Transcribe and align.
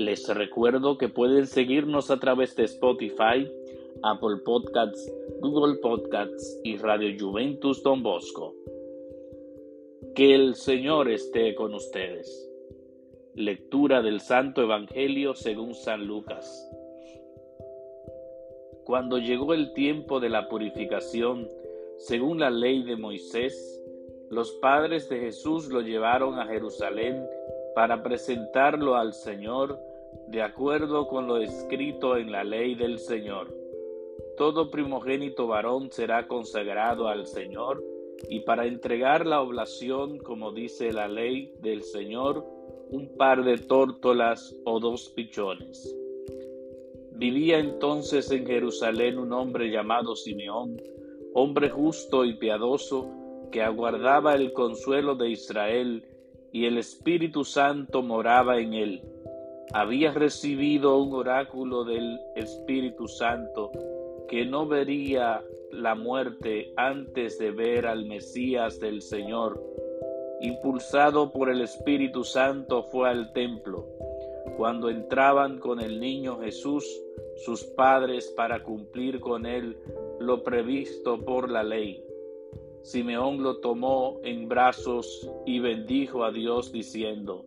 Les 0.00 0.26
recuerdo 0.28 0.96
que 0.96 1.10
pueden 1.10 1.46
seguirnos 1.46 2.10
a 2.10 2.18
través 2.18 2.56
de 2.56 2.64
Spotify, 2.64 3.46
Apple 4.02 4.38
Podcasts, 4.46 5.12
Google 5.42 5.76
Podcasts 5.76 6.58
y 6.64 6.78
Radio 6.78 7.14
Juventus 7.20 7.82
Don 7.82 8.02
Bosco. 8.02 8.54
Que 10.14 10.34
el 10.34 10.54
Señor 10.54 11.10
esté 11.10 11.54
con 11.54 11.74
ustedes. 11.74 12.50
Lectura 13.34 14.00
del 14.00 14.20
Santo 14.20 14.62
Evangelio 14.62 15.34
según 15.34 15.74
San 15.74 16.06
Lucas. 16.06 16.48
Cuando 18.84 19.18
llegó 19.18 19.52
el 19.52 19.74
tiempo 19.74 20.18
de 20.18 20.30
la 20.30 20.48
purificación, 20.48 21.46
según 21.98 22.40
la 22.40 22.48
ley 22.48 22.84
de 22.84 22.96
Moisés, 22.96 23.84
los 24.30 24.50
padres 24.62 25.10
de 25.10 25.20
Jesús 25.20 25.68
lo 25.68 25.82
llevaron 25.82 26.38
a 26.38 26.46
Jerusalén 26.46 27.22
para 27.74 28.02
presentarlo 28.02 28.96
al 28.96 29.12
Señor 29.12 29.89
de 30.28 30.42
acuerdo 30.42 31.06
con 31.08 31.26
lo 31.26 31.38
escrito 31.38 32.16
en 32.16 32.30
la 32.30 32.44
ley 32.44 32.74
del 32.74 32.98
Señor. 32.98 33.54
Todo 34.36 34.70
primogénito 34.70 35.46
varón 35.46 35.90
será 35.90 36.26
consagrado 36.28 37.08
al 37.08 37.26
Señor 37.26 37.82
y 38.28 38.40
para 38.40 38.66
entregar 38.66 39.26
la 39.26 39.40
oblación, 39.40 40.18
como 40.18 40.52
dice 40.52 40.92
la 40.92 41.08
ley 41.08 41.52
del 41.60 41.82
Señor, 41.82 42.44
un 42.90 43.16
par 43.16 43.44
de 43.44 43.58
tórtolas 43.58 44.54
o 44.64 44.80
dos 44.80 45.10
pichones. 45.10 45.96
Vivía 47.12 47.58
entonces 47.58 48.30
en 48.30 48.46
Jerusalén 48.46 49.18
un 49.18 49.32
hombre 49.32 49.70
llamado 49.70 50.16
Simeón, 50.16 50.76
hombre 51.34 51.68
justo 51.68 52.24
y 52.24 52.34
piadoso, 52.34 53.10
que 53.52 53.62
aguardaba 53.62 54.34
el 54.34 54.52
consuelo 54.52 55.14
de 55.14 55.30
Israel, 55.30 56.04
y 56.52 56.66
el 56.66 56.78
Espíritu 56.78 57.44
Santo 57.44 58.02
moraba 58.02 58.58
en 58.58 58.74
él. 58.74 59.02
Había 59.72 60.12
recibido 60.12 60.98
un 60.98 61.14
oráculo 61.14 61.84
del 61.84 62.18
Espíritu 62.34 63.06
Santo, 63.08 63.70
que 64.28 64.44
no 64.44 64.66
vería 64.66 65.42
la 65.70 65.94
muerte 65.94 66.72
antes 66.76 67.38
de 67.38 67.50
ver 67.50 67.86
al 67.86 68.06
Mesías 68.06 68.80
del 68.80 69.02
Señor. 69.02 69.62
Impulsado 70.40 71.30
por 71.32 71.50
el 71.50 71.60
Espíritu 71.60 72.24
Santo 72.24 72.84
fue 72.84 73.08
al 73.08 73.32
templo 73.32 73.86
cuando 74.56 74.90
entraban 74.90 75.58
con 75.58 75.80
el 75.80 76.00
niño 76.00 76.38
Jesús, 76.40 76.84
sus 77.44 77.64
padres, 77.64 78.32
para 78.36 78.62
cumplir 78.62 79.20
con 79.20 79.46
él 79.46 79.78
lo 80.18 80.42
previsto 80.42 81.18
por 81.24 81.50
la 81.50 81.62
ley. 81.62 82.04
Simeón 82.82 83.42
lo 83.42 83.58
tomó 83.58 84.20
en 84.22 84.48
brazos 84.48 85.30
y 85.46 85.60
bendijo 85.60 86.24
a 86.24 86.30
Dios 86.30 86.72
diciendo, 86.72 87.46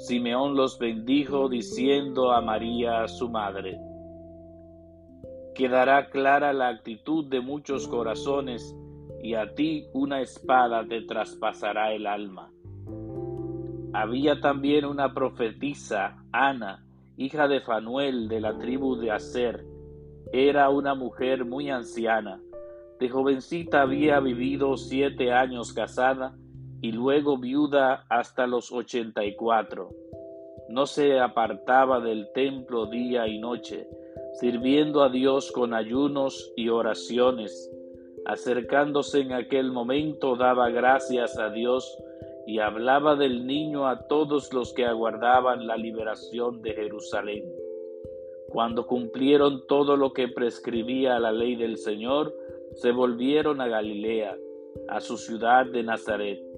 Simeón 0.00 0.56
los 0.56 0.78
bendijo 0.78 1.50
diciendo 1.50 2.32
a 2.32 2.40
María 2.40 3.06
su 3.06 3.28
madre, 3.28 3.78
Quedará 5.54 6.08
clara 6.08 6.54
la 6.54 6.68
actitud 6.68 7.26
de 7.26 7.42
muchos 7.42 7.86
corazones 7.86 8.74
y 9.22 9.34
a 9.34 9.54
ti 9.54 9.88
una 9.92 10.22
espada 10.22 10.86
te 10.88 11.02
traspasará 11.02 11.92
el 11.92 12.06
alma. 12.06 12.50
Había 13.92 14.40
también 14.40 14.86
una 14.86 15.12
profetisa, 15.12 16.24
Ana, 16.32 16.82
hija 17.18 17.46
de 17.46 17.60
Fanuel 17.60 18.28
de 18.28 18.40
la 18.40 18.56
tribu 18.56 18.96
de 18.96 19.10
Aser. 19.10 19.66
Era 20.32 20.70
una 20.70 20.94
mujer 20.94 21.44
muy 21.44 21.68
anciana. 21.68 22.40
De 22.98 23.10
jovencita 23.10 23.82
había 23.82 24.18
vivido 24.20 24.78
siete 24.78 25.30
años 25.30 25.74
casada 25.74 26.38
y 26.82 26.92
luego 26.92 27.38
viuda 27.38 28.04
hasta 28.08 28.46
los 28.46 28.72
ochenta 28.72 29.24
y 29.24 29.34
cuatro. 29.34 29.90
No 30.68 30.86
se 30.86 31.18
apartaba 31.18 32.00
del 32.00 32.30
templo 32.32 32.86
día 32.86 33.26
y 33.26 33.38
noche, 33.38 33.88
sirviendo 34.34 35.02
a 35.02 35.08
Dios 35.08 35.50
con 35.52 35.74
ayunos 35.74 36.52
y 36.56 36.68
oraciones. 36.68 37.70
Acercándose 38.24 39.20
en 39.20 39.32
aquel 39.32 39.72
momento 39.72 40.36
daba 40.36 40.70
gracias 40.70 41.38
a 41.38 41.50
Dios 41.50 41.98
y 42.46 42.58
hablaba 42.58 43.16
del 43.16 43.46
niño 43.46 43.86
a 43.86 44.06
todos 44.06 44.52
los 44.52 44.72
que 44.72 44.84
aguardaban 44.84 45.66
la 45.66 45.76
liberación 45.76 46.62
de 46.62 46.74
Jerusalén. 46.74 47.44
Cuando 48.48 48.86
cumplieron 48.86 49.66
todo 49.66 49.96
lo 49.96 50.12
que 50.12 50.28
prescribía 50.28 51.18
la 51.18 51.32
ley 51.32 51.56
del 51.56 51.76
Señor, 51.76 52.34
se 52.74 52.92
volvieron 52.92 53.60
a 53.60 53.68
Galilea, 53.68 54.36
a 54.88 55.00
su 55.00 55.16
ciudad 55.16 55.66
de 55.66 55.82
Nazaret. 55.82 56.49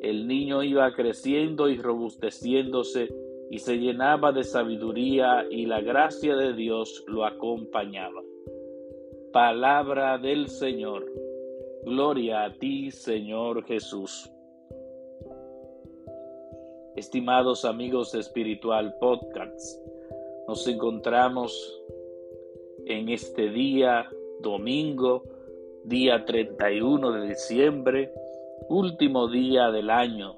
El 0.00 0.26
niño 0.26 0.62
iba 0.62 0.92
creciendo 0.94 1.68
y 1.68 1.78
robusteciéndose 1.78 3.08
y 3.50 3.58
se 3.58 3.76
llenaba 3.78 4.32
de 4.32 4.44
sabiduría 4.44 5.46
y 5.50 5.66
la 5.66 5.80
gracia 5.80 6.36
de 6.36 6.52
Dios 6.52 7.04
lo 7.06 7.24
acompañaba. 7.24 8.22
Palabra 9.32 10.18
del 10.18 10.48
Señor. 10.48 11.06
Gloria 11.84 12.44
a 12.44 12.52
ti, 12.52 12.90
Señor 12.90 13.64
Jesús. 13.64 14.30
Estimados 16.96 17.64
amigos 17.64 18.12
de 18.12 18.20
Espiritual 18.20 18.94
Podcasts, 18.98 19.80
nos 20.48 20.66
encontramos 20.66 21.82
en 22.86 23.10
este 23.10 23.50
día, 23.50 24.08
domingo, 24.40 25.24
día 25.84 26.24
31 26.24 27.12
de 27.12 27.28
diciembre, 27.28 28.12
último 28.68 29.28
día 29.28 29.70
del 29.70 29.90
año, 29.90 30.34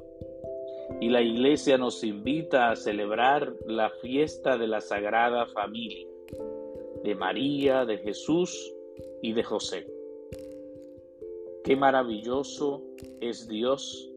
y 1.01 1.11
la 1.11 1.23
iglesia 1.23 1.79
nos 1.79 2.03
invita 2.03 2.71
a 2.71 2.77
celebrar 2.77 3.55
la 3.67 3.91
fiesta 3.91 4.57
de 4.57 4.67
la 4.67 4.81
Sagrada 4.81 5.47
Familia, 5.47 6.07
de 7.05 7.15
María, 7.15 7.85
de 7.85 7.99
Jesús 7.99 8.75
y 9.23 9.33
de 9.33 9.43
José. 9.43 9.87
Qué 11.65 11.77
maravilloso 11.77 12.83
es 13.21 13.47
Dios 13.47 14.09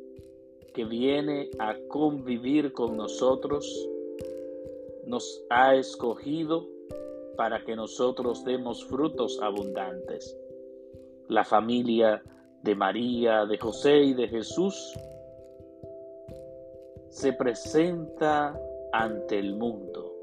que 0.73 0.85
viene 0.85 1.49
a 1.59 1.75
convivir 1.89 2.71
con 2.71 2.95
nosotros, 2.95 3.89
nos 5.05 5.43
ha 5.49 5.75
escogido 5.75 6.67
para 7.35 7.63
que 7.63 7.75
nosotros 7.75 8.45
demos 8.45 8.85
frutos 8.85 9.39
abundantes. 9.41 10.37
La 11.27 11.43
familia 11.43 12.23
de 12.63 12.75
María, 12.75 13.45
de 13.45 13.57
José 13.57 13.97
y 13.97 14.13
de 14.13 14.27
Jesús 14.27 14.93
se 17.09 17.33
presenta 17.33 18.57
ante 18.93 19.37
el 19.37 19.55
mundo. 19.55 20.13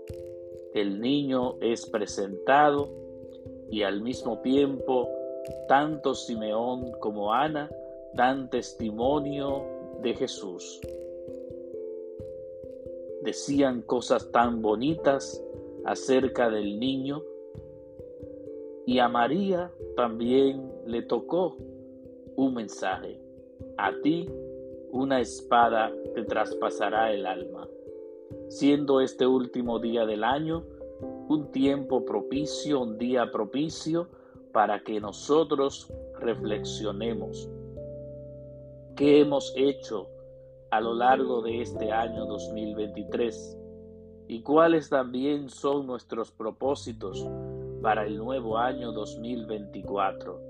El 0.74 1.00
niño 1.00 1.56
es 1.60 1.86
presentado 1.86 2.88
y 3.70 3.82
al 3.82 4.00
mismo 4.00 4.40
tiempo 4.40 5.08
tanto 5.66 6.14
Simeón 6.14 6.92
como 7.00 7.32
Ana 7.32 7.70
dan 8.14 8.48
testimonio 8.50 9.64
de 10.02 10.14
Jesús. 10.14 10.80
Decían 13.22 13.82
cosas 13.82 14.30
tan 14.30 14.62
bonitas 14.62 15.42
acerca 15.84 16.48
del 16.48 16.78
niño 16.78 17.22
y 18.86 19.00
a 19.00 19.08
María 19.08 19.70
también 19.96 20.72
le 20.86 21.02
tocó 21.02 21.56
un 22.38 22.54
mensaje. 22.54 23.20
A 23.78 23.92
ti 24.00 24.30
una 24.92 25.20
espada 25.20 25.92
te 26.14 26.22
traspasará 26.22 27.12
el 27.12 27.26
alma. 27.26 27.68
Siendo 28.48 29.00
este 29.00 29.26
último 29.26 29.80
día 29.80 30.06
del 30.06 30.22
año 30.22 30.64
un 31.28 31.50
tiempo 31.50 32.04
propicio, 32.04 32.80
un 32.80 32.96
día 32.96 33.30
propicio 33.32 34.08
para 34.52 34.80
que 34.84 35.00
nosotros 35.00 35.92
reflexionemos 36.20 37.50
qué 38.94 39.20
hemos 39.20 39.52
hecho 39.56 40.08
a 40.70 40.80
lo 40.80 40.94
largo 40.94 41.42
de 41.42 41.60
este 41.60 41.90
año 41.90 42.24
2023 42.24 43.58
y 44.28 44.42
cuáles 44.42 44.88
también 44.88 45.48
son 45.48 45.86
nuestros 45.88 46.30
propósitos 46.30 47.28
para 47.82 48.06
el 48.06 48.16
nuevo 48.16 48.58
año 48.58 48.92
2024, 48.92 50.40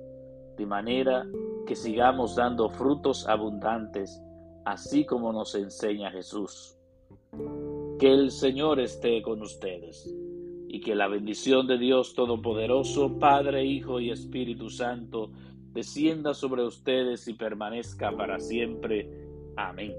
de 0.57 0.67
manera 0.67 1.27
que 1.69 1.77
sigamos 1.77 2.35
dando 2.35 2.71
frutos 2.71 3.29
abundantes, 3.29 4.23
así 4.65 5.05
como 5.05 5.35
nos 5.35 5.55
enseña 5.55 6.11
Jesús. 6.11 6.79
Que 7.99 8.11
el 8.11 8.31
Señor 8.31 8.81
esté 8.81 9.21
con 9.21 9.43
ustedes 9.43 10.11
y 10.67 10.81
que 10.81 10.95
la 10.95 11.09
bendición 11.09 11.67
de 11.67 11.77
Dios 11.77 12.15
Todopoderoso, 12.15 13.19
Padre, 13.19 13.67
Hijo 13.67 14.01
y 14.01 14.11
Espíritu 14.11 14.71
Santo, 14.71 15.31
descienda 15.75 16.33
sobre 16.33 16.65
ustedes 16.65 17.29
y 17.29 17.35
permanezca 17.35 18.13
para 18.17 18.39
siempre. 18.39 19.07
Amén. 19.55 19.95